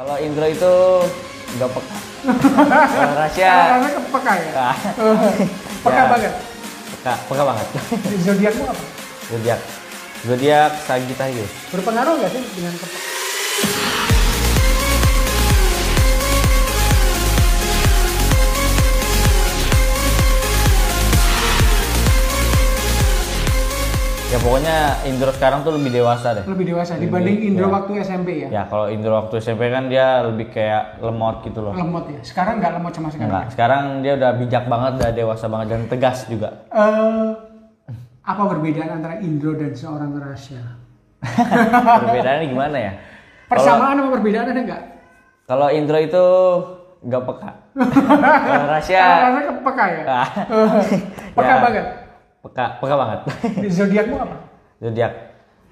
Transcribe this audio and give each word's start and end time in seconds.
Kalau 0.00 0.16
Indro 0.16 0.48
itu 0.48 0.74
nggak 1.60 1.70
peka. 1.76 1.96
Kalau 2.88 3.14
Rasya 3.20 3.52
Karena 3.52 3.88
peka 4.08 4.32
ya. 4.32 4.52
ah, 4.56 4.76
Peka 5.84 5.92
Ya. 5.92 6.04
banget. 6.08 6.32
peka, 6.90 7.12
peka 7.28 7.42
banget. 7.44 7.66
Zodiakmu 8.24 8.64
apa? 8.64 8.84
Zodiak, 9.28 9.60
zodiak 10.24 10.72
Sagittarius. 10.88 11.52
Berpengaruh 11.68 12.16
nggak 12.16 12.32
sih 12.32 12.42
dengan 12.56 12.72
kepeka? 12.72 12.98
Ya 24.30 24.38
pokoknya 24.38 24.94
Indro 25.10 25.34
sekarang 25.34 25.66
tuh 25.66 25.74
lebih 25.74 25.90
dewasa 25.90 26.38
deh. 26.38 26.46
Lebih 26.46 26.70
dewasa 26.70 26.94
Lebih, 26.94 27.10
dibanding 27.10 27.38
Indro 27.50 27.66
ya. 27.66 27.72
waktu 27.74 27.90
SMP 27.98 28.28
ya? 28.46 28.48
Ya 28.54 28.62
kalau 28.70 28.86
Indro 28.86 29.18
waktu 29.18 29.42
SMP 29.42 29.74
kan 29.74 29.90
dia 29.90 30.22
lebih 30.22 30.54
kayak 30.54 31.02
lemot 31.02 31.42
gitu 31.42 31.58
loh. 31.58 31.74
Lemot 31.74 32.06
ya. 32.06 32.22
Sekarang 32.22 32.62
nggak 32.62 32.78
lemot 32.78 32.94
sama 32.94 33.10
sekali. 33.10 33.26
Enggak, 33.26 33.44
sekarang 33.50 34.06
dia 34.06 34.12
udah 34.14 34.30
bijak 34.38 34.64
banget, 34.70 34.92
udah 35.02 35.10
dewasa 35.10 35.44
banget 35.50 35.66
dan 35.74 35.82
tegas 35.90 36.30
juga. 36.30 36.62
Eh, 36.70 37.30
apa 38.22 38.42
perbedaan 38.54 38.90
antara 39.02 39.18
Indro 39.18 39.50
dan 39.58 39.74
seorang 39.74 40.14
Rasya? 40.14 40.62
Perbedaannya 42.06 42.46
gimana 42.54 42.76
ya? 42.78 42.92
Persamaan 43.50 43.98
sama 43.98 44.08
perbedaan 44.14 44.46
ada 44.46 44.60
nggak? 44.62 44.82
Kalau 45.50 45.68
Indro 45.74 45.98
itu 45.98 46.24
nggak 47.02 47.22
peka. 47.26 47.50
Kalau 48.46 48.66
Rasya 48.78 49.02
peka 49.58 49.84
ya. 49.90 50.02
ah, 50.06 50.28
Peka 51.34 51.50
ya, 51.50 51.58
banget. 51.66 51.86
Peka, 52.40 52.80
peka 52.80 52.94
banget. 52.96 53.20
Zodiakmu 53.68 54.16
apa? 54.16 54.36
Zodiak, 54.80 55.12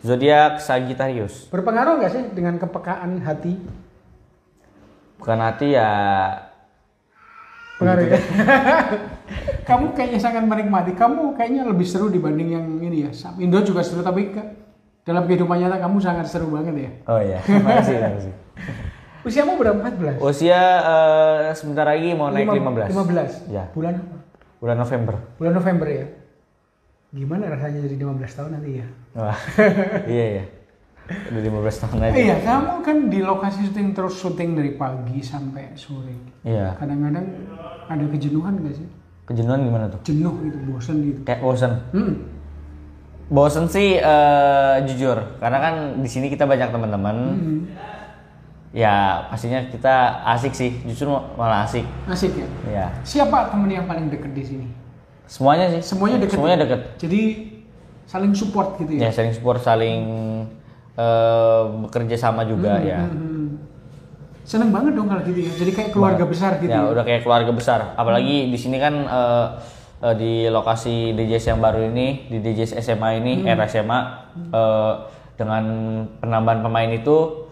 zodiak 0.05 0.53
Sagittarius. 0.61 1.49
Berpengaruh 1.49 1.97
nggak 1.97 2.13
sih 2.13 2.23
dengan 2.37 2.61
kepekaan 2.61 3.25
hati? 3.25 3.57
Bukan 5.17 5.39
hati 5.41 5.73
ya. 5.73 5.91
Pengaruh 7.81 8.05
ya. 8.05 8.21
Kamu 9.69 9.97
kayaknya 9.97 10.21
sangat 10.21 10.45
menikmati. 10.45 10.93
Kamu 10.93 11.33
kayaknya 11.41 11.65
lebih 11.65 11.89
seru 11.89 12.13
dibanding 12.13 12.53
yang 12.53 12.67
ini 12.85 13.09
ya. 13.09 13.11
Sam 13.17 13.41
Indro 13.41 13.65
juga 13.65 13.81
seru 13.81 14.05
tapi 14.05 14.29
ke, 14.29 14.43
dalam 15.09 15.25
kehidupan 15.25 15.57
nyata 15.57 15.81
kamu 15.81 15.97
sangat 16.05 16.29
seru 16.29 16.53
banget 16.53 16.75
ya. 16.85 16.91
Oh 17.09 17.21
iya, 17.21 17.41
makasih, 17.65 17.97
makasih. 17.97 18.35
Usiamu 19.29 19.57
berapa? 19.57 19.81
14? 19.81 20.21
Usia 20.21 20.61
eh, 20.85 21.53
sebentar 21.57 21.85
lagi 21.89 22.13
mau 22.13 22.29
naik 22.29 22.49
15. 22.49 22.93
15. 22.93 23.53
Ya. 23.53 23.69
Bulan 23.73 24.05
apa? 24.05 24.17
Bulan 24.61 24.77
November. 24.77 25.15
Bulan 25.41 25.55
November 25.57 25.89
ya. 25.89 26.05
Gimana 27.09 27.49
rasanya 27.49 27.89
jadi 27.89 28.05
15 28.05 28.37
tahun 28.37 28.51
nanti 28.61 28.71
ya? 28.85 28.87
Wah, 29.17 29.39
iya 30.13 30.25
iya. 30.37 30.45
Udah 31.09 31.41
15 31.41 31.83
tahun 31.89 31.99
aja. 32.05 32.17
Iya, 32.21 32.37
kamu 32.45 32.75
kan 32.85 32.97
di 33.09 33.19
lokasi 33.25 33.65
syuting 33.65 33.97
terus 33.97 34.21
syuting 34.21 34.53
dari 34.53 34.77
pagi 34.77 35.25
sampai 35.25 35.73
sore. 35.73 36.13
Iya. 36.45 36.77
Kadang-kadang 36.77 37.25
ada 37.89 38.05
kejenuhan 38.13 38.61
gak 38.61 38.77
sih? 38.77 38.89
Kejenuhan 39.25 39.65
gimana 39.65 39.89
tuh? 39.89 40.05
Jenuh 40.05 40.37
gitu, 40.45 40.57
bosan 40.69 40.97
gitu. 41.01 41.21
Kayak 41.25 41.41
bosen. 41.41 41.73
Hmm. 41.97 42.13
Bosen 43.33 43.65
sih 43.73 43.97
eh, 43.97 44.77
jujur, 44.85 45.17
karena 45.41 45.59
kan 45.65 45.75
di 46.05 46.09
sini 46.13 46.29
kita 46.29 46.45
banyak 46.45 46.69
teman-teman. 46.69 47.17
Hmm. 47.17 47.61
Ya 48.77 49.25
pastinya 49.33 49.65
kita 49.73 50.29
asik 50.37 50.53
sih, 50.53 50.77
justru 50.85 51.09
malah 51.09 51.65
asik. 51.65 51.89
Asik 52.05 52.37
ya. 52.37 52.49
Ya 52.69 52.87
Siapa 53.01 53.49
temen 53.49 53.73
yang 53.73 53.89
paling 53.89 54.13
deket 54.13 54.37
di 54.37 54.45
sini? 54.45 54.69
Semuanya 55.29 55.67
sih. 55.71 55.83
Semuanya 55.85 56.17
deket. 56.19 56.35
Semuanya 56.35 56.57
ya? 56.57 56.63
deket. 56.65 56.81
Jadi 56.99 57.21
saling 58.05 58.33
support 58.33 58.69
gitu 58.77 58.97
Ya 58.97 59.07
ya. 59.07 59.11
saling 59.13 59.31
support, 59.31 59.61
saling 59.61 60.01
eh, 60.97 61.63
bekerja 61.85 62.17
sama 62.17 62.43
juga 62.43 62.81
ya. 62.81 63.05
Hmm. 63.05 63.61
Seneng 64.43 64.73
banget 64.73 64.97
dong 64.97 65.07
kalau 65.07 65.21
gitu 65.23 65.39
ya. 65.39 65.53
Jadi 65.55 65.71
kayak 65.71 65.91
keluarga 65.93 66.25
besar 66.25 66.57
gitu. 66.57 66.73
ya 66.73 66.81
Ya, 66.81 66.89
udah 66.89 67.05
kayak 67.05 67.23
keluarga 67.23 67.53
besar. 67.53 67.93
Apalagi 67.95 68.49
di 68.49 68.57
sini 68.57 68.81
kan 68.81 68.95
eh, 68.99 69.47
eh, 70.01 70.15
di 70.17 70.33
lokasi 70.49 71.13
DJS 71.13 71.53
yang 71.53 71.61
baru 71.61 71.85
ini, 71.87 72.27
di 72.27 72.41
DJS 72.41 72.81
SMA 72.81 73.21
ini, 73.21 73.33
Hmm. 73.39 73.47
era 73.47 73.69
SMA 73.69 73.99
eh, 74.49 74.93
dengan 75.37 75.63
penambahan 76.19 76.61
pemain 76.61 76.91
itu, 76.91 77.47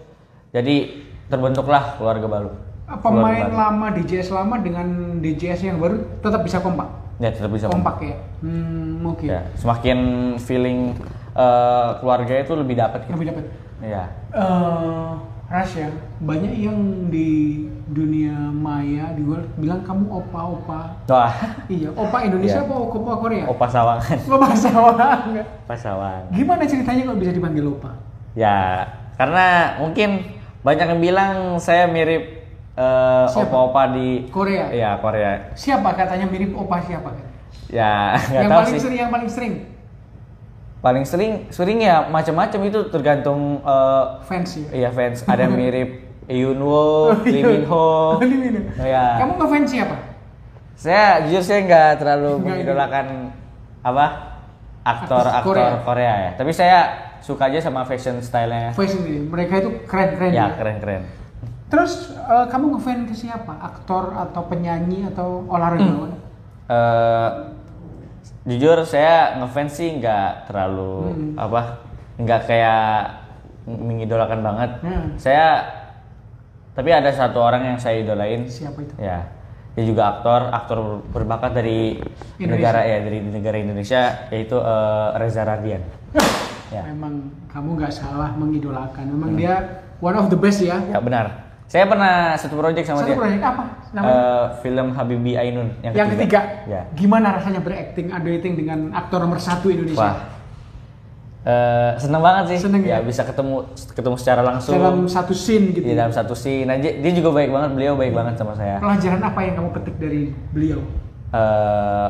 jadi 0.50 0.90
terbentuklah 1.28 1.94
keluarga 1.96 2.26
baru. 2.26 2.50
Pemain 2.96 3.02
Keluarga 3.02 3.46
baru. 3.46 3.58
lama 3.60 3.86
DJS 3.92 4.28
lama 4.30 4.56
dengan 4.58 4.86
DJS 5.20 5.60
yang 5.60 5.76
baru 5.76 6.00
tetap 6.18 6.40
bisa 6.40 6.58
kompak. 6.58 6.86
Ya 7.16 7.28
tetap 7.32 7.48
bisa. 7.48 7.66
Kompak 7.66 7.96
ya. 8.00 8.16
Hmm, 8.44 9.00
oke. 9.02 9.24
Ya, 9.24 9.40
semakin 9.56 9.98
feeling 10.36 10.92
eh, 11.32 11.88
keluarga 12.00 12.34
itu 12.36 12.52
lebih 12.52 12.76
dapat. 12.76 13.04
Gitu. 13.04 13.12
Lebih 13.16 13.26
dapat. 13.32 13.44
Ya. 13.80 14.04
eh 14.32 15.12
Rasya, 15.46 15.86
banyak 16.18 16.58
yang 16.58 16.74
di 17.06 17.62
dunia 17.86 18.34
maya 18.50 19.14
di 19.14 19.22
luar 19.22 19.46
bilang 19.54 19.78
kamu 19.86 20.10
opa-opa. 20.10 20.90
Wah, 21.06 21.30
Iya, 21.70 21.94
opa 21.94 22.26
Indonesia 22.26 22.58
Iya. 22.58 22.66
apa 22.66 22.74
opa 22.74 23.12
Korea? 23.14 23.44
opa 23.46 23.66
sawangan. 23.70 24.18
Opa 24.26 24.48
Sawangan. 24.58 25.18
Opa 25.62 25.74
sawangan. 25.78 26.22
Gimana 26.34 26.66
ceritanya 26.66 27.02
kok 27.06 27.18
bisa 27.22 27.30
dipanggil 27.30 27.62
opa? 27.70 27.94
Ya, 28.34 28.90
karena 29.14 29.46
mungkin 29.78 30.34
banyak 30.66 30.86
yang 30.90 31.00
bilang 31.00 31.34
saya 31.62 31.86
mirip 31.86 32.35
eh, 32.76 33.24
Siapa? 33.26 33.48
opa-opa 33.48 33.82
di 33.90 34.28
Korea. 34.28 34.68
Iya, 34.68 34.90
Korea. 34.98 35.50
Siapa 35.52 35.90
katanya 35.92 36.26
mirip 36.26 36.52
opa 36.52 36.78
siapa? 36.80 37.10
Ya, 37.66 38.14
yang 38.30 38.46
tahu 38.46 38.58
paling 38.62 38.72
sih. 38.72 38.80
sering 38.80 38.98
yang 39.00 39.10
paling 39.10 39.26
sering 39.28 39.54
Paling 40.76 41.02
sering 41.02 41.32
sering 41.50 41.82
ya 41.82 42.06
macam-macam 42.06 42.60
itu 42.62 42.80
tergantung 42.88 43.58
eh, 43.58 44.04
fans 44.22 44.50
ya. 44.54 44.68
iya 44.76 44.90
fans. 44.90 45.24
Ada 45.24 45.48
yang 45.48 45.56
mirip 45.56 45.90
Yoonwoo, 46.30 47.22
Lee 47.24 47.42
Min 47.42 47.64
Ho. 47.66 48.18
Lee 48.20 48.54
Ho. 48.54 48.84
Ya. 48.84 49.18
Kamu 49.18 49.34
ngefans 49.36 49.66
siapa? 49.66 49.96
Saya 50.76 51.24
jujur 51.24 51.40
saya 51.40 51.64
nggak 51.64 51.90
terlalu 51.96 52.30
Nggak 52.34 52.44
mengidolakan 52.44 53.06
apa 53.80 54.06
aktor-aktor 54.84 55.54
Korea. 55.54 55.82
Korea. 55.82 56.14
ya. 56.20 56.30
Tapi 56.34 56.50
saya 56.50 56.78
suka 57.18 57.50
aja 57.50 57.58
sama 57.58 57.82
fashion 57.82 58.20
stylenya. 58.20 58.70
Fans 58.70 58.94
ini, 58.96 59.26
mereka 59.26 59.58
itu 59.58 59.70
keren-keren 59.86 60.30
Ya 60.30 60.38
ya. 60.44 60.54
keren-keren. 60.54 61.02
Terus 61.66 62.14
eh, 62.14 62.46
kamu 62.46 62.78
ngefans 62.78 63.10
ke 63.10 63.14
siapa? 63.16 63.52
Aktor 63.58 64.14
atau 64.14 64.42
penyanyi 64.46 65.10
atau 65.10 65.42
olahragawan? 65.50 66.14
Eh, 66.66 67.30
jujur 68.46 68.86
saya 68.86 69.38
ngefans 69.42 69.72
sih 69.74 69.98
nggak 69.98 70.46
terlalu 70.46 71.10
Hmm. 71.10 71.32
apa 71.34 71.82
nggak 72.16 72.40
kayak 72.46 72.86
mengidolakan 73.66 74.40
banget. 74.46 74.70
Hmm. 74.82 75.06
Saya 75.18 75.66
tapi 76.76 76.92
ada 76.92 77.10
satu 77.10 77.40
orang 77.42 77.74
yang 77.74 77.78
saya 77.80 78.04
idolain. 78.04 78.46
Siapa 78.46 78.78
itu? 78.84 78.94
Ya, 79.00 79.26
dia 79.74 79.84
juga 79.88 80.12
aktor, 80.12 80.52
aktor 80.52 80.78
berbakat 81.10 81.56
dari 81.56 81.98
Indonesia. 82.36 82.46
negara 82.52 82.80
ya 82.84 82.96
dari 83.00 83.18
negara 83.24 83.56
Indonesia 83.58 84.00
yaitu 84.30 84.56
eh, 84.56 85.08
Reza 85.18 85.42
Radian. 85.42 85.82
Ya. 86.66 86.82
Memang 86.82 87.30
kamu 87.46 87.78
nggak 87.78 87.94
salah 87.94 88.34
mengidolakan. 88.34 89.06
Memang 89.06 89.38
dia 89.38 89.86
one 90.02 90.18
of 90.18 90.26
the 90.26 90.34
best 90.34 90.58
ya. 90.58 90.82
Ya 90.90 90.98
benar. 90.98 91.45
Saya 91.66 91.84
pernah 91.90 92.38
satu 92.38 92.54
project 92.54 92.86
sama 92.86 93.02
Satu 93.02 93.10
dia. 93.10 93.18
proyek 93.18 93.42
apa? 93.42 93.62
Namanya? 93.90 94.14
Eh, 94.14 94.44
film 94.62 94.86
Habibi 94.94 95.32
Ainun 95.34 95.68
yang, 95.82 95.92
yang 95.98 96.08
ketiga. 96.14 96.40
Ya. 96.70 96.86
Gimana 96.94 97.34
rasanya 97.34 97.58
berakting, 97.58 98.06
duetting 98.14 98.54
dengan 98.54 98.94
aktor 98.94 99.18
nomor 99.18 99.42
satu 99.42 99.66
Indonesia? 99.66 99.98
Wah. 99.98 100.16
Eh, 101.46 101.90
seneng 101.98 102.22
banget 102.22 102.54
sih. 102.54 102.58
Seneng 102.70 102.82
ya? 102.86 103.02
bisa 103.02 103.26
ketemu 103.26 103.66
ketemu 103.94 104.16
secara 104.18 104.42
langsung. 104.46 104.78
Dalam 104.78 105.10
satu 105.10 105.34
scene 105.34 105.74
gitu. 105.74 105.86
di 105.86 105.94
dalam 105.94 106.14
satu 106.14 106.38
scene 106.38 106.70
aja 106.70 106.90
dia 107.02 107.12
juga 107.14 107.34
baik 107.34 107.50
banget 107.50 107.70
beliau 107.74 107.94
baik 107.94 108.14
banget 108.14 108.34
sama 108.38 108.54
saya 108.58 108.82
Pelajaran 108.82 109.22
apa 109.22 109.40
yang 109.42 109.54
kamu 109.58 109.68
petik 109.74 109.96
dari 109.98 110.22
beliau? 110.54 110.80
Eh, 111.34 112.08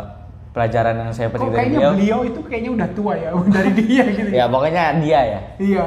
pelajaran 0.53 0.95
yang 1.01 1.11
saya 1.13 1.29
petik 1.29 1.49
Kok 1.49 1.53
dari 1.53 1.61
kayaknya 1.69 1.79
beliau 1.81 1.93
beliau 1.97 2.19
itu 2.25 2.41
kayaknya 2.49 2.71
udah 2.77 2.89
tua 2.97 3.13
ya 3.13 3.31
dari 3.57 3.73
dia 3.77 4.05
gitu. 4.09 4.31
ya 4.33 4.45
pokoknya 4.49 4.85
dia 5.05 5.21
ya 5.21 5.41
Iya. 5.61 5.85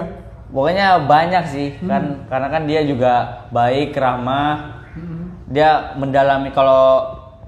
Pokoknya 0.50 1.06
banyak 1.06 1.44
sih 1.46 1.70
Hmm. 1.78 1.88
kan 1.88 2.04
karena 2.26 2.48
kan 2.50 2.64
dia 2.66 2.82
juga 2.82 3.14
baik 3.50 3.94
ramah 3.94 4.82
Hmm. 4.92 5.46
dia 5.46 5.94
mendalami 5.96 6.50
kalau 6.50 7.06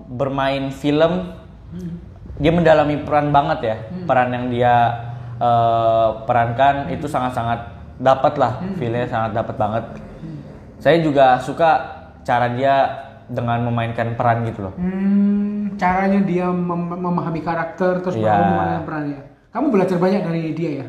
bermain 0.07 0.69
film 0.69 1.33
Hmm. 1.71 1.97
dia 2.37 2.51
mendalami 2.51 3.01
peran 3.01 3.29
banget 3.29 3.59
ya 3.63 3.75
peran 4.05 4.29
yang 4.29 4.45
dia 4.47 4.75
eh, 5.37 6.07
perankan 6.23 6.93
itu 6.93 7.09
sangat-sangat 7.09 7.65
dapat 7.97 8.33
lah 8.37 8.61
Hmm. 8.61 8.77
feelnya 8.77 9.09
sangat 9.09 9.33
dapat 9.33 9.55
banget 9.57 9.83
saya 10.77 11.01
juga 11.01 11.37
suka 11.37 11.69
cara 12.21 12.53
dia 12.53 12.75
dengan 13.25 13.63
memainkan 13.63 14.13
peran 14.13 14.45
gitu 14.45 14.69
loh 14.69 14.73
Hmm, 14.77 15.73
caranya 15.77 16.21
dia 16.21 16.45
mem- 16.45 16.93
memahami 16.93 17.41
karakter 17.41 18.01
terus 18.01 18.13
Iya. 18.13 18.29
baru 18.29 18.43
memainkan 18.45 18.83
perannya. 18.83 19.19
Kamu 19.49 19.67
belajar 19.67 19.97
banyak 19.97 20.21
dari 20.21 20.41
dia 20.51 20.71
ya. 20.77 20.85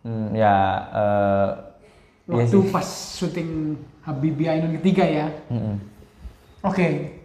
Hmm, 0.00 0.32
ya 0.32 0.54
iya 2.24 2.40
Waktu 2.40 2.58
sih. 2.58 2.70
pas 2.70 2.86
syuting 2.86 3.50
Habibie 4.00 4.46
Ainun 4.46 4.72
ketiga 4.76 5.04
ya. 5.04 5.26
Mm-mm. 5.46 5.76
Oke. 6.62 7.18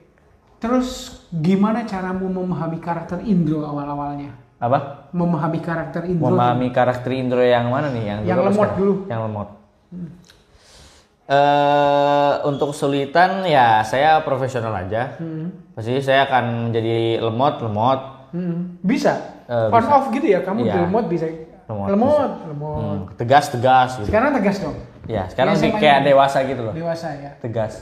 Terus 0.57 0.87
gimana 1.31 1.83
caramu 1.83 2.25
memahami 2.25 2.77
karakter 2.77 3.21
Indro 3.21 3.63
awal-awalnya? 3.63 4.33
apa 4.55 5.11
Memahami 5.11 5.59
karakter 5.59 6.03
Indro. 6.05 6.31
memahami 6.31 6.71
karakter 6.71 7.11
Indro 7.11 7.39
yang 7.39 7.67
mana 7.67 7.91
nih 7.91 8.03
yang 8.05 8.19
Yang 8.25 8.39
lemot 8.49 8.69
dulu. 8.73 8.93
yang 9.05 9.21
lemot 9.23 9.49
Eh 11.25 12.33
untuk 12.43 12.69
kesulitan 12.69 13.41
ya 13.43 13.81
saya 13.81 14.21
profesional 14.21 14.69
aja. 14.75 15.17
Hmm. 15.17 15.49
Pasti 15.73 15.97
saya 15.97 16.29
akan 16.29 16.69
menjadi 16.69 17.17
lemot, 17.17 17.55
lemot. 17.59 17.99
Hmm. 18.29 18.77
Bisa. 18.79 19.41
Eh, 19.45 19.73
On 19.73 19.81
bisa. 19.81 19.89
off 19.91 20.13
gitu 20.13 20.27
ya. 20.27 20.39
Kamu 20.39 20.61
Iya. 20.61 20.85
lemot 20.85 21.09
bisa. 21.09 21.25
Lemot, 21.65 21.87
lemot, 21.89 22.31
lemot. 22.45 22.77
Hmm, 22.77 22.99
tegas, 23.15 23.49
tegas 23.49 23.97
gitu. 23.97 24.07
Sekarang 24.07 24.31
tegas 24.31 24.57
dong. 24.59 24.77
Ya, 25.05 25.25
sekarang 25.27 25.51
Ya, 25.51 25.57
lebih 25.59 25.71
SMA 25.71 25.81
kayak 25.81 25.97
ini. 25.97 26.07
dewasa 26.07 26.37
gitu 26.41 26.61
loh. 26.61 26.73
Dewasa 26.73 27.07
ya. 27.11 27.31
Tegas. 27.39 27.73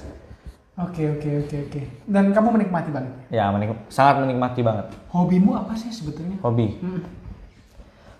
Oke 0.76 1.04
oke 1.08 1.30
oke 1.40 1.58
oke. 1.68 1.82
Dan 2.04 2.32
kamu 2.32 2.48
menikmati 2.52 2.90
banget. 2.90 3.14
Ya, 3.30 3.46
menik- 3.48 3.78
sangat 3.88 4.20
menikmati 4.20 4.60
banget. 4.60 4.90
Hobimu 5.08 5.54
apa 5.54 5.74
sih 5.74 5.88
sebetulnya? 5.88 6.40
Hobi. 6.40 6.80
Hmm. 6.80 7.04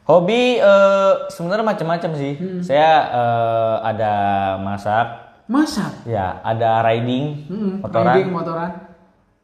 Hobi 0.04 0.60
eh, 0.60 1.14
sebenarnya 1.30 1.66
macam-macam 1.66 2.12
sih. 2.14 2.34
Hmm. 2.36 2.60
Saya 2.60 2.92
eh, 3.10 3.76
ada 3.86 4.14
masak, 4.60 5.08
Masak. 5.46 6.04
ya 6.04 6.44
ada 6.44 6.84
riding, 6.84 7.48
Hmm, 7.48 7.74
motoran. 7.80 8.14
Riding 8.14 8.30
motoran. 8.30 8.72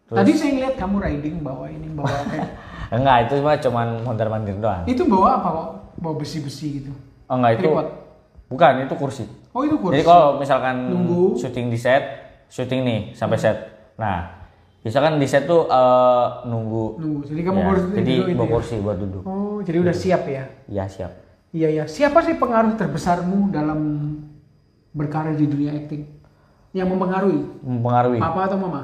Tadi 0.05 0.31
saya 0.33 0.51
ngeliat 0.51 0.75
kamu 0.75 0.95
riding 0.99 1.35
bawa 1.39 1.65
ini 1.65 1.87
bawa 1.89 2.11
kayak 2.27 2.49
Enggak, 2.91 3.17
itu 3.23 3.33
cuma 3.37 3.53
cuman 3.55 3.87
mondar-mandir 4.01 4.57
doang. 4.57 4.81
itu 4.83 5.05
bawa 5.05 5.37
apa 5.37 5.47
kok? 5.47 5.69
Bawa 5.99 6.15
besi-besi 6.15 6.67
gitu. 6.79 6.91
Oh 7.25 7.35
enggak 7.35 7.51
itu. 7.55 7.67
Tripod. 7.67 7.87
Bukan, 8.47 8.71
itu 8.81 8.95
kursi. 8.97 9.23
Oh 9.51 9.61
itu 9.61 9.77
kursi. 9.77 9.93
Jadi 9.93 10.03
kalau 10.03 10.27
misalkan 10.35 10.89
Nunggu. 10.89 11.37
syuting 11.37 11.69
di 11.69 11.77
set, 11.77 12.03
syuting 12.47 12.81
nih 12.81 12.99
sampai 13.13 13.37
set. 13.37 13.57
Nah, 13.93 14.25
misalkan 14.81 15.15
di 15.15 15.27
set 15.27 15.45
tuh 15.45 15.65
eh, 15.65 16.25
nunggu. 16.43 16.97
Nunggu. 16.97 17.21
Jadi 17.27 17.41
kamu 17.43 17.57
Ya, 17.57 17.65
baru 17.67 17.81
jadi 17.93 18.13
bawa 18.33 18.41
ya? 18.41 18.51
kursi 18.51 18.75
buat 18.79 18.97
duduk. 18.97 19.21
Oh 19.23 19.59
jadi 19.61 19.77
udah 19.79 19.93
siap 19.93 20.23
ya? 20.25 20.43
Ya 20.65 20.85
siap. 20.85 21.11
Iya 21.49 21.69
ya. 21.71 21.83
Siapa 21.85 22.21
sih 22.21 22.35
pengaruh 22.35 22.73
terbesarmu 22.73 23.49
dalam 23.49 23.79
berkarir 24.91 25.35
di 25.35 25.45
dunia 25.45 25.73
acting? 25.75 26.05
Yang 26.71 26.87
mempengaruhi? 26.87 27.41
Mempengaruhi 27.59 28.19
Papa 28.19 28.41
atau 28.45 28.57
mama? 28.57 28.81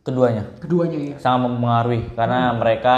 keduanya. 0.00 0.42
Keduanya 0.58 0.98
ya. 0.98 1.16
Sangat 1.18 1.40
mempengaruhi 1.44 2.14
karena 2.14 2.54
mereka 2.54 2.94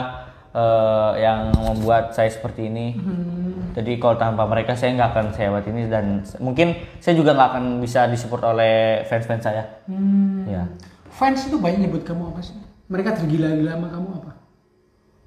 eh, 0.53 1.12
yang 1.20 1.50
membuat 1.56 2.12
saya 2.12 2.29
seperti 2.29 2.69
ini. 2.69 2.87
Hmm. 2.94 3.41
Jadi 3.72 3.96
kalau 3.96 4.20
tanpa 4.20 4.44
mereka 4.44 4.76
saya 4.76 4.92
nggak 4.96 5.10
akan 5.16 5.26
sehebat 5.32 5.64
ini 5.69 5.88
dan 5.88 6.20
mungkin 6.38 6.76
saya 7.00 7.16
juga 7.16 7.32
nggak 7.32 7.48
akan 7.56 7.64
bisa 7.80 8.04
disupport 8.08 8.52
oleh 8.52 9.04
fans-fans 9.08 9.42
saya. 9.42 9.64
Hmm. 9.88 10.44
Ya, 10.44 10.64
Fans 11.12 11.44
itu 11.44 11.60
banyak 11.60 11.88
nyebut 11.88 12.08
kamu 12.08 12.32
apa 12.32 12.40
sih? 12.40 12.56
Mereka 12.88 13.16
tergila-gila 13.16 13.76
sama 13.76 13.88
kamu 13.92 14.08
apa? 14.20 14.32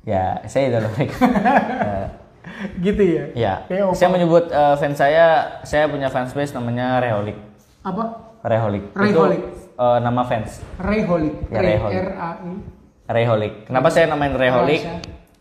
ya 0.06 0.38
saya 0.46 0.70
idola 0.70 0.90
mereka. 0.94 1.18
Eh, 1.26 2.08
gitu 2.86 3.02
ya? 3.02 3.24
Ya, 3.34 3.54
Kayak 3.66 3.98
saya 3.98 4.10
menyebut 4.14 4.54
eh, 4.54 4.76
fans 4.78 4.98
saya, 5.02 5.26
saya 5.66 5.90
punya 5.90 6.14
fans 6.14 6.32
base 6.32 6.54
namanya 6.54 7.02
Reholik. 7.02 7.38
Apa? 7.82 8.38
Reholik. 8.46 8.94
Reholik. 8.94 9.42
Itu 9.42 9.82
eh, 9.82 10.00
nama 10.00 10.22
fans. 10.30 10.62
Rayholic. 10.78 11.50
Ya, 11.50 11.60
Rayholic. 11.62 11.94
R 11.98 12.10
A 12.14 12.30
I. 12.46 12.54
Reholik. 13.06 13.54
Kenapa 13.66 13.90
saya 13.90 14.06
namain 14.10 14.34
Reholik? 14.38 14.82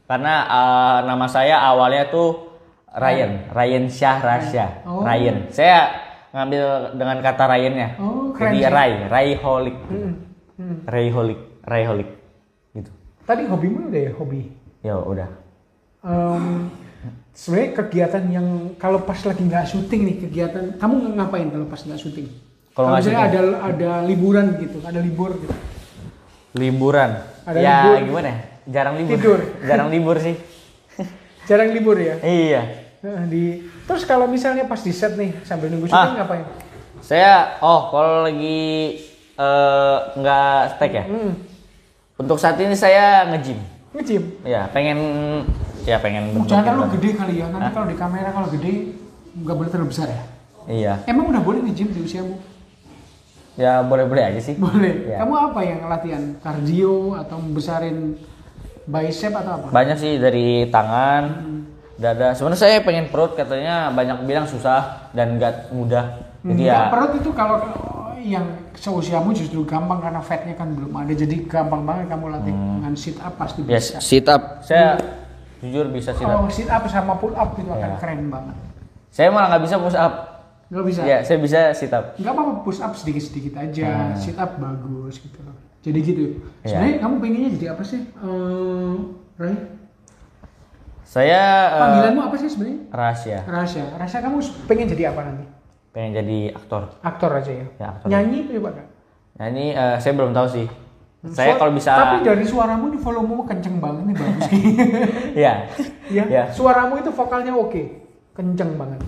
Karena 0.09 0.35
eh, 0.49 0.99
nama 1.13 1.27
saya 1.29 1.61
awalnya 1.61 2.09
tuh 2.09 2.54
Ryan, 2.95 3.51
Ryan 3.51 3.85
Syah 3.91 4.19
Rasya. 4.23 4.67
Oh. 4.87 5.03
Ryan. 5.03 5.51
Saya 5.51 5.79
ngambil 6.31 6.65
dengan 6.95 7.17
kata 7.23 7.45
Ryan-nya. 7.51 7.89
Oh, 7.99 8.31
keren 8.31 8.55
Jadi 8.55 8.61
sih. 8.63 8.71
Ray, 8.71 8.93
Rayholik. 9.11 9.77
Hmm. 9.91 10.13
Hmm. 10.55 10.77
Rayholik, 10.87 11.41
Rayholik. 11.67 12.11
Gitu. 12.71 12.91
Tadi 13.27 13.43
hobimu 13.51 13.91
udah 13.91 14.03
ya 14.07 14.13
hobi. 14.15 14.41
Ya 14.87 14.95
udah. 14.99 15.31
Em, 16.07 16.71
sebenarnya 17.35 17.71
kegiatan 17.83 18.25
yang 18.31 18.47
kalau 18.79 19.03
pas 19.03 19.19
lagi 19.27 19.43
nggak 19.43 19.67
syuting 19.67 20.01
nih 20.07 20.17
kegiatan 20.29 20.65
kamu 20.79 21.19
ngapain 21.19 21.49
kalau 21.51 21.67
pas 21.67 21.81
nggak 21.83 21.99
syuting? 21.99 22.29
Kalau 22.75 22.91
nggak 22.91 23.01
misalnya 23.03 23.23
ada 23.27 23.41
ada 23.71 23.91
liburan 24.07 24.47
gitu, 24.63 24.79
ada 24.87 25.01
libur 25.03 25.35
gitu. 25.39 25.55
Liburan. 26.55 27.11
Ada 27.43 27.59
ya 27.59 27.77
libur. 27.83 27.99
gimana 28.07 28.29
ya? 28.31 28.39
Jarang 28.71 28.95
libur. 29.03 29.15
Tidur. 29.19 29.41
Jarang 29.69 29.89
libur 29.91 30.17
sih. 30.23 30.37
Jarang 31.45 31.71
libur 31.71 31.97
ya. 31.97 32.17
iya. 32.21 32.63
Nah, 33.01 33.25
Di 33.25 33.61
terus 33.85 34.03
kalau 34.03 34.25
misalnya 34.25 34.65
pas 34.65 34.81
di 34.81 34.89
set 34.89 35.13
nih 35.15 35.37
sambil 35.43 35.69
nunggu 35.69 35.87
syuting 35.87 36.01
Ah. 36.11 36.17
ngapain? 36.19 36.45
Saya 36.99 37.33
oh 37.61 37.91
kalau 37.91 38.25
lagi 38.25 38.97
eh, 39.35 39.97
nggak 40.15 40.59
stack 40.73 40.93
ya. 40.95 41.05
Hmm, 41.05 41.33
Untuk 42.17 42.39
saat 42.39 42.57
ini 42.57 42.73
saya 42.73 43.29
nge-gym. 43.29 43.59
nge-gym. 43.93 44.25
Ya, 44.41 44.65
pengen 44.69 44.99
ya 45.83 45.99
pengen 45.99 46.33
Oh, 46.33 46.47
jangan 46.47 46.81
badan. 46.81 46.97
gede 46.97 47.11
kali 47.13 47.35
ya. 47.39 47.47
Nanti 47.47 47.71
kalau 47.71 47.87
di 47.87 47.95
kamera 47.95 48.31
kalau 48.31 48.49
gede 48.49 48.97
nggak 49.37 49.53
boleh 49.55 49.69
terlalu 49.69 49.89
besar 49.91 50.09
ya. 50.09 50.23
Iya. 50.65 50.95
Emang 51.05 51.29
udah 51.29 51.43
boleh 51.43 51.61
nge-gym 51.61 51.93
di 51.93 52.01
usiamu? 52.01 52.41
Ya 53.55 53.83
boleh-boleh 53.83 54.25
aja 54.25 54.41
sih. 54.41 54.57
Boleh. 54.57 55.07
Ya. 55.07 55.21
Kamu 55.21 55.35
apa 55.45 55.61
yang 55.61 55.85
latihan? 55.85 56.23
Kardio 56.41 57.15
atau 57.15 57.37
membesarin 57.39 58.17
bicep 58.85 59.33
atau 59.33 59.53
apa? 59.57 59.67
Banyak 59.71 59.97
sih 59.97 60.17
dari 60.17 60.69
tangan, 60.69 61.23
dada. 61.97 62.33
Sebenarnya 62.33 62.61
saya 62.61 62.77
pengen 62.81 63.09
perut 63.09 63.35
katanya 63.35 63.89
banyak 63.91 64.25
bilang 64.25 64.45
susah 64.45 65.11
dan 65.11 65.37
nggak 65.37 65.71
mudah. 65.71 66.21
Jadi 66.45 66.61
Enggak, 66.61 66.77
ya 66.77 66.93
perut 66.93 67.13
itu 67.17 67.31
kalau 67.33 67.57
yang 68.21 68.45
seusiamu 68.73 69.33
justru 69.33 69.65
gampang 69.65 70.01
karena 70.01 70.21
fatnya 70.21 70.57
kan 70.57 70.73
belum 70.73 70.93
ada 70.93 71.13
jadi 71.13 71.45
gampang 71.45 71.85
banget 71.85 72.09
kamu 72.09 72.25
latih 72.33 72.53
dengan 72.53 72.95
sit 72.97 73.17
up 73.21 73.37
pasti 73.37 73.61
bisa. 73.61 74.01
sit 74.01 74.25
up. 74.29 74.61
Saya 74.61 74.97
jujur 75.61 75.89
bisa 75.89 76.13
sit 76.13 76.25
up. 76.25 76.41
Oh 76.41 76.49
sit 76.49 76.69
up 76.69 76.85
sama 76.89 77.17
pull 77.17 77.33
up 77.33 77.57
itu 77.57 77.69
akan 77.69 77.91
Ya. 77.93 77.97
keren 78.01 78.29
banget. 78.29 78.57
Saya 79.09 79.29
malah 79.31 79.57
nggak 79.57 79.63
bisa 79.65 79.77
push 79.77 79.97
up. 79.97 80.15
Nggak 80.73 80.85
bisa. 80.89 81.01
Ya, 81.05 81.19
saya 81.21 81.39
bisa 81.39 81.61
sit 81.77 81.93
up. 81.93 82.17
Nggak 82.17 82.33
apa-apa 82.33 82.53
push 82.65 82.81
up 82.81 82.93
sedikit-sedikit 82.97 83.55
aja, 83.61 84.17
sit 84.17 84.37
up 84.37 84.57
bagus 84.57 85.21
gitu 85.21 85.39
loh. 85.45 85.57
Jadi 85.85 85.99
gitu. 86.01 86.23
Ya. 86.65 86.69
Sebenarnya 86.73 86.97
kamu 86.99 87.15
pengennya 87.21 87.51
jadi 87.53 87.67
apa 87.71 87.83
sih, 87.85 88.01
Eh, 88.01 88.95
Ray? 89.37 89.57
Saya 91.05 91.43
eh, 91.69 91.81
Panggilanmu 91.85 92.21
apa 92.25 92.37
sih 92.41 92.49
sebenarnya? 92.49 92.79
rahasia. 92.91 93.39
Rahasia. 93.45 93.85
Rahasia 93.95 94.21
kamu 94.25 94.37
pengen 94.65 94.87
jadi 94.89 95.13
apa 95.13 95.21
nanti? 95.23 95.45
Pengen 95.93 96.11
jadi 96.17 96.39
aktor. 96.51 96.89
Aktor 96.99 97.31
aja 97.31 97.53
ya. 97.53 97.67
Ya, 97.77 97.87
aktor. 97.93 98.07
Nyanyi 98.09 98.37
itu 98.43 98.57
juga 98.57 98.75
kan? 98.75 98.87
Nah 99.37 99.47
ini 99.47 99.65
eh, 99.71 99.97
saya 100.01 100.13
belum 100.17 100.33
tahu 100.33 100.49
sih. 100.49 100.67
Saya 101.25 101.53
Suara- 101.53 101.59
kalau 101.59 101.73
bisa 101.73 101.91
Tapi 101.91 102.17
dari 102.21 102.45
suaramu 102.45 102.85
ini 102.87 102.99
volumemu 102.99 103.43
kenceng 103.45 103.77
banget 103.79 104.03
nih 104.05 104.17
bagus. 104.17 104.45
ya. 105.45 105.53
ya. 106.09 106.25
Ya. 106.27 106.43
Suaramu 106.51 106.97
itu 106.97 107.09
vokalnya 107.09 107.53
oke. 107.53 107.83
Kenceng 108.33 108.75
banget. 108.75 109.01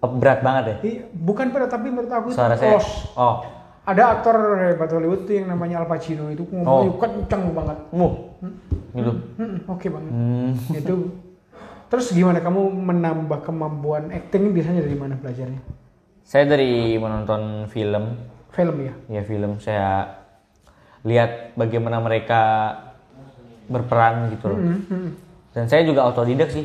Berat 0.00 0.42
banget 0.42 0.64
ya. 0.64 0.76
Ih, 0.82 0.96
Bukan 1.12 1.50
berat 1.50 1.70
tapi 1.70 1.88
menurut 1.88 2.10
aku 2.10 2.30
itu 2.30 2.36
Suara 2.36 2.54
saya. 2.54 2.76
close. 2.76 3.06
Oh. 3.14 3.61
Ada 3.82 4.02
aktor 4.14 4.36
hebat 4.62 4.90
Hollywood 4.94 5.26
yang 5.26 5.50
namanya 5.50 5.82
Al 5.82 5.90
Pacino 5.90 6.30
itu 6.30 6.46
ngomongnya 6.46 6.92
Oh. 6.94 6.98
kenceng 7.02 7.50
banget. 7.50 7.78
Muh. 7.90 8.14
Gitu. 8.94 9.12
Hmm, 9.38 9.56
oke 9.66 9.86
banget. 9.90 10.12
Hmm. 10.14 10.52
Itu. 10.70 10.94
Terus 11.90 12.06
gimana 12.14 12.38
kamu 12.38 12.60
menambah 12.72 13.42
kemampuan 13.42 14.14
acting 14.14 14.54
biasanya 14.54 14.86
dari 14.86 14.96
mana 14.96 15.18
belajarnya? 15.18 15.60
Saya 16.22 16.46
dari 16.46 16.94
menonton 16.96 17.66
film, 17.68 18.16
Film 18.54 18.76
ya. 18.86 18.94
ya 19.10 19.22
film 19.26 19.58
saya 19.58 20.22
lihat 21.02 21.58
bagaimana 21.58 21.98
mereka 21.98 22.40
berperan 23.66 24.30
gitu 24.30 24.46
loh. 24.52 24.60
Hmm, 24.62 24.80
hmm. 24.86 25.10
Dan 25.52 25.64
saya 25.66 25.82
juga 25.82 26.06
otodidak 26.06 26.48
sih, 26.48 26.64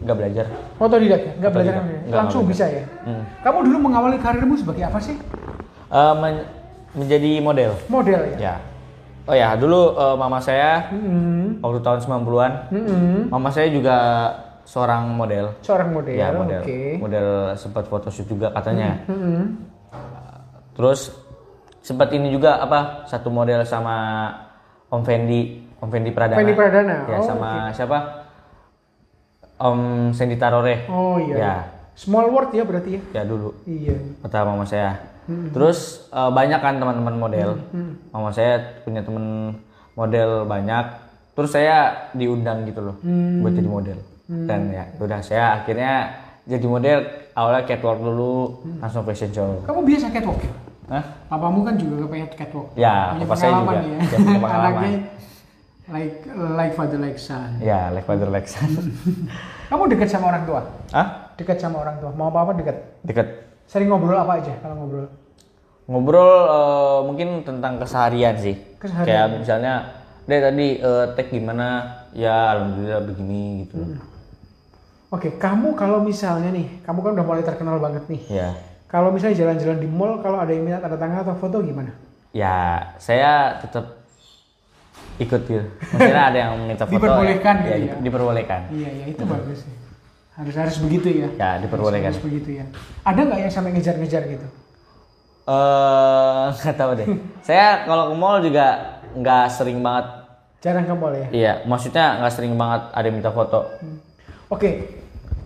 nggak 0.00 0.16
belajar. 0.16 0.46
Otodidak 0.78 1.20
ya? 1.20 1.32
Nggak 1.42 1.52
belajar 1.52 1.72
ya? 1.74 1.82
Nggak, 1.82 2.18
Langsung 2.22 2.40
nggak 2.46 2.52
bisa 2.54 2.64
ya? 2.70 2.84
Hmm. 3.04 3.22
Kamu 3.42 3.58
dulu 3.66 3.78
mengawali 3.90 4.16
karirmu 4.16 4.54
sebagai 4.54 4.84
apa 4.86 4.98
sih? 5.02 5.16
Eh, 5.92 6.14
men- 6.16 6.48
menjadi 6.92 7.30
model. 7.38 7.72
Model 7.86 8.20
ya? 8.32 8.36
Ya. 8.38 8.54
Oh 9.22 9.32
ya, 9.32 9.54
dulu 9.54 9.92
eh, 9.92 10.16
mama 10.16 10.40
saya 10.40 10.88
Hmm. 10.88 11.60
waktu 11.60 11.78
tahun 11.80 12.00
90-an, 12.00 12.52
Hmm. 12.68 13.20
mama 13.28 13.48
saya 13.48 13.68
juga 13.68 13.96
seorang 14.64 15.06
model. 15.06 15.52
Seorang 15.60 15.90
model. 15.90 16.14
ya, 16.14 16.32
model. 16.32 16.60
Oke. 16.60 16.96
Model 16.98 17.28
sempat 17.54 17.84
photoshoot 17.86 18.26
juga 18.26 18.50
katanya. 18.50 19.04
Hmm. 19.04 19.62
Terus 20.72 21.12
sempat 21.78 22.08
ini 22.10 22.30
juga 22.30 22.56
apa? 22.56 23.04
Satu 23.04 23.28
model 23.28 23.62
sama 23.62 24.28
Om 24.88 25.02
Fendi, 25.02 25.60
Om 25.76 25.88
Fendi 25.88 26.10
Pradana. 26.10 26.38
Fendi 26.38 26.54
Pradana. 26.54 26.96
Ya, 27.04 27.16
Oh, 27.16 27.22
sama 27.22 27.50
siapa? 27.70 27.98
Om 29.56 29.78
Sandy 30.10 30.34
Tarore. 30.34 30.88
Oh 30.88 31.20
iya. 31.20 31.36
Ya, 31.36 31.54
Small 31.94 32.26
world 32.26 32.50
ya 32.50 32.64
berarti 32.64 32.96
ya? 32.96 33.00
ya 33.12 33.22
dulu 33.22 33.52
Iya. 33.62 33.94
kata 34.20 34.42
mama 34.42 34.64
saya. 34.64 35.11
Hmm. 35.24 35.48
Terus 35.50 35.78
eh, 36.08 36.30
banyak 36.30 36.58
kan 36.58 36.74
teman-teman 36.76 37.14
model. 37.16 37.50
Mama 38.08 38.30
saya 38.30 38.54
punya 38.82 39.00
temen 39.00 39.56
model 39.92 40.44
banyak. 40.44 40.84
Terus 41.32 41.50
saya 41.50 41.76
diundang 42.12 42.64
gitu 42.64 42.82
loh 42.82 42.96
Hmm. 43.00 43.40
buat 43.40 43.52
jadi 43.52 43.68
model. 43.68 43.98
Dan 44.28 44.68
ya 44.68 44.84
udah 44.96 45.20
saya 45.20 45.60
akhirnya 45.60 46.12
jadi 46.42 46.64
model 46.64 46.98
awalnya 47.32 47.64
catwalk 47.64 47.98
dulu 47.98 48.34
Hmm. 48.60 48.78
langsung 48.80 49.02
fashion 49.02 49.30
show. 49.30 49.60
Kamu 49.62 49.80
biasa 49.82 50.10
catwalk 50.10 50.40
ya? 50.40 50.52
Hah? 50.90 51.04
Papamu 51.26 51.62
kan 51.62 51.74
juga 51.74 52.04
kepengen 52.04 52.28
catwalk. 52.30 52.68
Ya, 52.74 53.14
Punya 53.14 53.24
papa 53.24 53.36
saya 53.36 53.52
juga. 53.54 53.72
ya. 53.72 53.80
Ya, 53.80 54.16
punya 54.18 54.38
pengalaman. 54.38 54.72
Anaknya 54.74 55.00
like 55.88 56.14
like 56.52 56.72
father 56.72 56.98
like 56.98 57.18
son. 57.18 57.50
Ya, 57.58 57.80
like 57.90 58.04
father 58.04 58.28
like 58.28 58.46
son. 58.46 58.70
Kamu 59.70 59.88
dekat 59.88 60.08
sama 60.08 60.28
orang 60.28 60.44
tua? 60.44 60.60
Hah? 60.90 61.06
Dekat 61.34 61.56
sama 61.58 61.80
orang 61.80 61.96
tua. 61.96 62.10
Mau 62.12 62.28
apa-apa 62.28 62.52
dekat? 62.54 62.76
Deket 63.02 63.28
Sering 63.66 63.88
ngobrol 63.88 64.18
apa 64.18 64.42
aja 64.42 64.52
kalau 64.60 64.76
ngobrol? 64.84 65.08
ngobrol 65.82 66.32
eh, 66.46 66.98
mungkin 67.04 67.28
tentang 67.42 67.82
keseharian 67.82 68.38
sih. 68.38 68.54
Keseharian. 68.78 69.06
Kayak 69.06 69.26
misalnya, 69.42 69.74
deh 70.24 70.40
tadi 70.40 70.66
eh, 70.78 71.04
tag 71.18 71.26
gimana? 71.28 71.68
Ya 72.12 72.54
alhamdulillah 72.54 73.02
begini 73.08 73.66
gitu. 73.66 73.98
Oke, 75.12 75.36
kamu 75.36 75.76
kalau 75.76 76.00
misalnya 76.00 76.48
nih, 76.48 76.80
kamu 76.86 76.98
kan 77.04 77.10
udah 77.18 77.26
mulai 77.26 77.44
terkenal 77.44 77.76
banget 77.76 78.04
nih. 78.08 78.22
Ya. 78.32 78.50
Kalau 78.88 79.12
misalnya 79.12 79.36
jalan-jalan 79.44 79.80
di 79.80 79.88
mall, 79.88 80.20
kalau 80.24 80.40
ada 80.40 80.52
yang 80.52 80.64
minta 80.64 80.80
tanda 80.80 80.96
tangan 80.96 81.24
atau 81.24 81.36
foto 81.36 81.60
gimana? 81.60 81.92
Ya, 82.32 82.92
saya 82.96 83.60
tetap 83.60 84.00
ikut 85.20 85.40
gitu. 85.44 85.64
Maksudnya 85.92 86.24
ada 86.32 86.38
yang 86.48 86.52
minta 86.64 86.84
foto. 86.88 86.96
Diperbolehkan 86.96 87.54
ya, 87.60 87.64
gitu 87.64 87.76
di- 87.76 87.88
ya? 87.88 87.96
diperbolehkan. 88.00 88.60
Iya, 88.72 88.88
iya 88.88 89.04
itu 89.12 89.24
bagus 89.28 89.58
sih. 89.64 89.74
Harus 90.32 90.54
harus 90.56 90.76
begitu 90.80 91.08
ya. 91.12 91.28
Ya, 91.36 91.50
diperbolehkan. 91.60 92.08
Harus 92.08 92.24
begitu 92.24 92.56
ya. 92.56 92.64
Ada 93.04 93.20
nggak 93.20 93.40
yang 93.44 93.52
sampai 93.52 93.70
ngejar-ngejar 93.76 94.22
gitu? 94.32 94.46
Eh, 95.44 96.44
nggak 96.62 96.76
tahu 96.76 96.90
deh. 96.96 97.06
Saya 97.44 97.84
kalau 97.84 98.12
ke 98.12 98.16
mall 98.16 98.40
juga 98.40 98.66
nggak 99.12 99.46
sering 99.52 99.84
banget. 99.84 100.06
Jarang 100.64 100.88
ke 100.88 100.94
mall 100.96 101.12
ya. 101.12 101.28
Iya, 101.28 101.52
maksudnya 101.68 102.22
nggak 102.24 102.32
sering 102.32 102.54
banget 102.56 102.82
ada 102.96 103.04
yang 103.04 103.16
minta 103.20 103.32
foto. 103.34 103.60
Oke. 104.48 105.00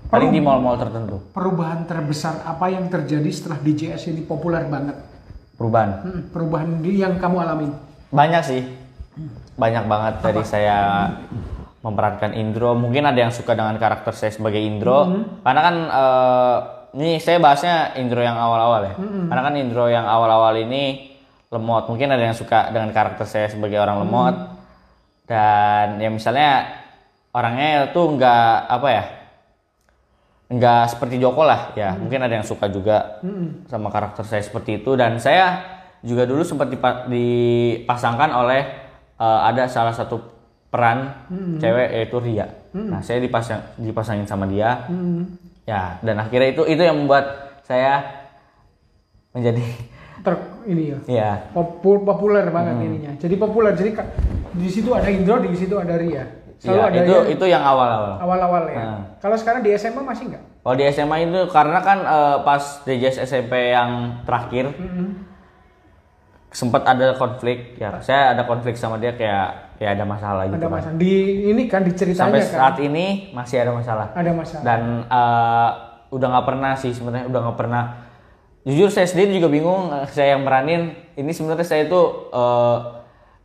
Paling 0.06 0.30
di 0.30 0.38
mall-mall 0.38 0.78
tertentu. 0.78 1.18
Perubahan 1.34 1.82
terbesar 1.82 2.46
apa 2.46 2.70
yang 2.70 2.86
terjadi 2.86 3.26
setelah 3.26 3.58
DJS 3.58 4.14
ini 4.14 4.22
populer 4.22 4.62
banget? 4.70 4.94
Perubahan. 5.58 5.90
Hmm, 6.06 6.20
perubahan 6.30 6.78
yang 6.86 7.18
kamu 7.18 7.36
alami. 7.42 7.68
Banyak 8.14 8.42
sih. 8.46 8.62
Banyak 9.58 9.90
banget 9.90 10.14
dari 10.22 10.46
saya 10.46 11.10
memerankan 11.86 12.34
Indro. 12.34 12.74
Mungkin 12.74 13.06
ada 13.06 13.14
yang 13.14 13.30
suka 13.30 13.54
dengan 13.54 13.78
karakter 13.78 14.10
saya 14.10 14.34
sebagai 14.34 14.58
Indro. 14.58 15.06
Karena 15.46 15.60
kan 15.62 15.76
eh, 15.86 16.56
ini 16.98 17.22
saya 17.22 17.38
bahasnya 17.38 17.94
Indro 17.94 18.18
yang 18.26 18.34
awal-awal 18.34 18.90
ya. 18.90 18.94
Karena 18.98 19.42
kan 19.46 19.54
Indro 19.54 19.86
yang 19.86 20.02
awal-awal 20.02 20.58
ini 20.58 21.14
lemot. 21.54 21.86
Mungkin 21.86 22.10
ada 22.10 22.26
yang 22.26 22.34
suka 22.34 22.74
dengan 22.74 22.90
karakter 22.90 23.22
saya 23.22 23.46
sebagai 23.46 23.78
orang 23.78 24.02
lemot. 24.02 24.34
Dan 25.30 26.02
ya 26.02 26.10
misalnya 26.10 26.82
orangnya 27.30 27.94
tuh 27.94 28.18
nggak 28.18 28.50
apa 28.66 28.88
ya? 28.90 29.04
nggak 30.46 30.94
seperti 30.94 31.18
Joko 31.18 31.42
lah 31.42 31.74
ya 31.74 31.98
mungkin 31.98 32.22
ada 32.22 32.38
yang 32.38 32.46
suka 32.46 32.70
juga 32.70 33.18
sama 33.66 33.90
karakter 33.90 34.22
saya 34.22 34.38
seperti 34.46 34.78
itu 34.78 34.94
dan 34.94 35.18
saya 35.18 35.58
juga 36.06 36.22
dulu 36.22 36.46
sempat 36.46 36.70
dipa- 36.70 37.10
dipasangkan 37.10 38.30
oleh 38.30 38.62
eh, 39.18 39.40
ada 39.42 39.66
salah 39.66 39.90
satu 39.90 40.35
peran 40.66 41.14
cewek 41.56 41.88
yaitu 41.92 42.16
Ria 42.18 42.46
nah 42.72 43.00
saya 43.00 43.18
dipasang 43.18 43.62
dipasangin 43.76 44.24
sama 44.24 44.44
dia 44.44 44.84
ya 45.64 45.96
dan 45.98 46.16
akhirnya 46.18 46.50
itu 46.50 46.62
itu 46.64 46.80
yang 46.80 46.96
membuat 46.96 47.24
saya 47.62 48.02
menjadi 49.30 49.62
Ter 50.16 50.34
ini 50.66 50.90
ya. 50.90 50.98
ya 51.06 51.30
Popu- 51.52 52.02
populer 52.02 52.50
banget 52.50 52.74
Hmm. 52.74 52.82
ininya. 52.84 53.12
Jadi 53.14 53.34
populer. 53.36 53.70
Jadi 53.72 53.94
di 54.54 54.66
situ 54.66 54.90
ada 54.90 55.06
Indro, 55.06 55.38
di 55.38 55.54
situ 55.54 55.76
ada 55.76 55.94
Ria. 55.94 56.26
Selalu 56.58 56.74
ya, 56.74 56.84
ada 56.84 56.96
itu 56.96 57.12
yang 57.12 57.26
itu 57.30 57.44
yang 57.46 57.62
awal-awal 57.62 58.18
awal-awal 58.18 58.64
ya. 58.66 58.80
Nah. 58.80 59.00
Kalau 59.20 59.36
sekarang 59.36 59.60
di 59.60 59.70
SMA 59.72 60.02
masih 60.02 60.34
nggak? 60.34 60.44
kalau 60.64 60.74
di 60.74 60.84
SMA 60.88 61.16
itu 61.22 61.40
karena 61.46 61.78
kan 61.78 61.98
eh, 62.00 62.36
pas 62.42 62.62
DJS 62.82 63.22
SMP 63.22 63.70
yang 63.70 64.18
terakhir 64.26 64.74
sempat 66.56 66.88
ada 66.88 67.12
konflik 67.12 67.76
ya 67.76 68.00
saya 68.00 68.32
ada 68.32 68.48
konflik 68.48 68.80
sama 68.80 68.96
dia 68.96 69.12
kayak 69.12 69.76
ya 69.76 69.92
ada 69.92 70.08
masalah 70.08 70.48
gitu 70.48 70.56
Ada 70.56 70.64
kan. 70.64 70.72
masalah. 70.72 70.96
Di 70.96 71.12
ini 71.52 71.62
kan 71.68 71.84
diceritanya 71.84 72.16
sampai 72.32 72.40
kan. 72.40 72.48
saat 72.48 72.76
ini 72.80 73.06
masih 73.30 73.56
ada 73.60 73.72
masalah 73.76 74.06
Ada 74.16 74.32
masalah. 74.32 74.62
dan 74.64 74.80
eh, 75.04 75.70
udah 76.08 76.28
nggak 76.32 76.46
pernah 76.48 76.72
sih 76.72 76.96
sebenarnya 76.96 77.28
udah 77.28 77.40
nggak 77.44 77.58
pernah 77.60 77.82
jujur 78.64 78.88
saya 78.88 79.04
sendiri 79.04 79.36
juga 79.36 79.52
bingung 79.52 79.92
eh, 79.92 80.08
saya 80.08 80.32
yang 80.32 80.48
meranin 80.48 80.82
ini 81.12 81.28
sebenarnya 81.28 81.66
saya 81.66 81.84
itu 81.84 82.00
eh, 82.32 82.76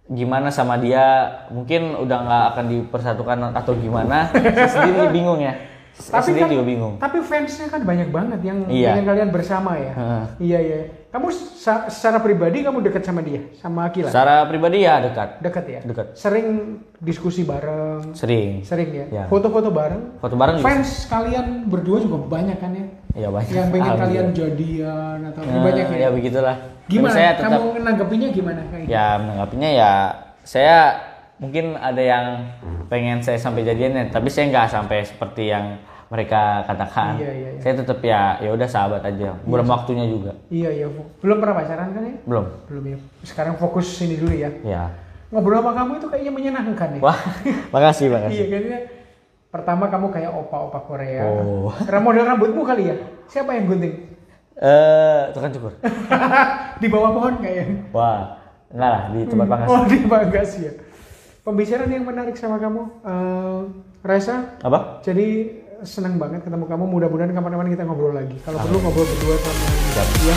gimana 0.08 0.48
sama 0.48 0.76
dia 0.76 1.04
mungkin 1.52 2.00
udah 2.00 2.18
nggak 2.22 2.44
akan 2.56 2.66
dipersatukan 2.70 3.38
atau 3.52 3.74
gimana 3.76 4.32
saya 4.32 4.72
sendiri 4.72 5.12
bingung 5.20 5.40
ya 5.40 5.52
Tapi 6.04 6.30
kan- 6.34 6.50
juga 6.50 6.64
bingung 6.64 6.94
Tapi 6.96 7.18
fansnya 7.20 7.68
kan 7.68 7.82
banyak 7.82 8.10
banget 8.10 8.40
yang 8.42 8.58
Iya. 8.66 8.96
pengen 8.96 9.06
kalian 9.06 9.30
bersama 9.30 9.72
ya. 9.76 9.94
Heeh. 9.94 10.24
Iya 10.42 10.60
iya. 10.60 10.80
Kamu 11.12 11.28
secara 11.28 12.18
pribadi 12.18 12.64
kamu 12.64 12.80
dekat 12.82 13.04
sama 13.04 13.20
dia, 13.20 13.44
sama 13.54 13.86
Akila? 13.86 14.08
secara 14.08 14.48
pribadi 14.48 14.82
ya 14.82 14.98
dekat 15.02 15.30
Dekat 15.38 15.66
ya. 15.68 15.80
Dekat. 15.84 16.16
Sering 16.16 16.48
diskusi 16.98 17.44
bareng, 17.44 18.16
sering 18.16 18.64
sering 18.64 18.90
ya. 18.90 19.06
Ya. 19.12 19.24
Foto-foto 19.28 19.70
bareng. 19.70 20.18
foto 20.18 20.34
bareng 20.34 20.56
juga 20.56 20.66
Fans 20.66 21.06
kalian 21.06 21.68
berdua 21.68 22.00
juga 22.00 22.18
banyak 22.18 22.58
kan 22.58 22.72
ya? 22.72 22.86
ya 23.14 23.28
banyak 23.28 23.52
Yang 23.52 23.68
pengen 23.70 23.94
kalian 23.98 24.28
jadian 24.32 25.18
atau 25.28 25.42
Nah, 25.44 25.62
banyak 25.62 25.86
ya? 25.86 25.98
ya 26.00 26.10
begitulah 26.10 26.56
Tapi 26.82 26.90
Gimana? 26.90 27.12
saya 27.14 27.30
tetap 27.34 27.52
Kamu 27.54 27.68
menanggapinya 27.74 28.28
gimana? 28.30 28.62
Kayak 28.66 28.82
gitu? 28.82 28.90
ya 28.90 29.06
menanggapinya 29.18 29.70
ya 29.70 29.92
saya 30.42 30.78
mungkin 31.38 31.66
ada 31.74 32.00
yang 32.00 32.26
pengen 32.88 33.20
saya 33.20 33.36
sampai 33.36 33.62
jadian 33.62 33.92
ya 33.94 34.06
tapi 34.08 34.28
saya 34.28 34.48
nggak 34.48 34.68
sampai 34.70 35.04
seperti 35.04 35.50
yang 35.50 35.76
mereka 36.12 36.42
katakan 36.66 37.16
Iya, 37.16 37.32
iya, 37.32 37.50
iya. 37.50 37.60
saya 37.60 37.74
tetap 37.80 37.98
ya 38.02 38.36
ya 38.38 38.52
udah 38.52 38.68
sahabat 38.68 39.00
aja 39.02 39.32
belum 39.42 39.64
waktunya 39.66 40.06
juga 40.06 40.36
Iya 40.48 40.70
iya. 40.76 40.88
Belum 41.18 41.40
pernah 41.40 41.56
pacaran 41.56 41.90
kan 41.90 42.04
ya? 42.04 42.16
belum 42.22 42.46
Belum 42.68 42.84
ya. 42.86 42.98
Sekarang 43.24 43.56
fokus 43.56 43.88
sini 43.90 44.20
dulu 44.20 44.36
ya. 44.36 44.52
ya 44.62 44.92
Ngobrol 45.32 45.64
sama 45.64 45.72
kamu 45.72 45.92
itu 45.96 46.08
kayaknya 46.12 46.32
menyenangkan 46.34 46.90
ya. 46.92 47.00
wah 47.00 47.16
makasih 47.74 48.12
makasih 48.12 48.36
Iya 48.36 48.46
kayaknya 48.46 48.80
pertama 49.48 49.88
kamu 49.88 50.08
kayak 50.10 50.32
opa-opa 50.32 50.80
Korea. 50.82 51.24
Oh. 51.24 51.72
Karena 51.82 52.00
model 52.02 52.24
rambutmu 52.26 52.62
kali 52.62 52.84
ya. 52.88 52.96
Siapa 53.26 53.52
yang 53.52 53.68
gunting? 53.68 53.96
eh 54.54 55.22
tukang 55.32 55.50
cukur 55.50 55.74
Di 56.82 56.88
bawah 56.88 57.12
pohon 57.12 57.36
kayaknya. 57.40 57.88
wah 57.90 58.36
enggak 58.68 58.90
lah 58.90 59.04
di 59.10 59.20
tempat 59.26 59.48
panas 59.48 59.68
Oh 59.68 59.84
di 59.86 59.98
Bagas 60.04 60.50
ya. 60.60 60.72
Pembicaraan 61.42 61.90
yang 61.90 62.06
menarik 62.06 62.36
sama 62.36 62.60
kamu, 62.60 62.84
Eh, 63.02 63.62
Raisa. 64.02 64.60
apa 64.60 65.02
Jadi 65.02 65.61
senang 65.84 66.16
banget 66.22 66.46
ketemu 66.46 66.66
kamu. 66.70 66.84
Mudah-mudahan 66.88 67.32
kapan-kapan 67.34 67.68
kita 67.74 67.84
ngobrol 67.86 68.14
lagi. 68.14 68.38
Kalau 68.46 68.58
perlu 68.62 68.78
ngobrol 68.82 69.06
berdua 69.06 69.36
sama 69.42 69.66
Siap. 69.94 70.08
ya. 70.26 70.36